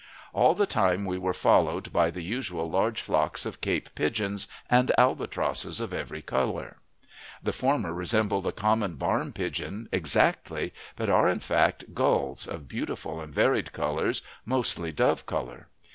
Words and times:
All 0.33 0.55
the 0.55 0.65
time 0.65 1.05
we 1.05 1.19
were 1.19 1.31
followed 1.31 1.93
by 1.93 2.09
the 2.09 2.23
usual 2.23 2.67
large 2.67 3.03
flocks 3.03 3.45
of 3.45 3.61
Cape 3.61 3.93
pigeons 3.93 4.47
and 4.67 4.91
albatrosses 4.97 5.79
of 5.79 5.93
every 5.93 6.23
color. 6.23 6.77
The 7.43 7.53
former 7.53 7.93
resembled 7.93 8.45
the 8.45 8.51
common 8.51 8.95
barn 8.95 9.31
pigeon 9.31 9.87
exactly, 9.91 10.73
but 10.95 11.11
are 11.11 11.29
in 11.29 11.39
fact 11.39 11.93
gulls 11.93 12.47
of 12.47 12.67
beautiful 12.67 13.21
and 13.21 13.31
varied 13.31 13.73
colors, 13.73 14.23
mostly 14.43 14.91
dove 14.91 15.27
color. 15.27 15.67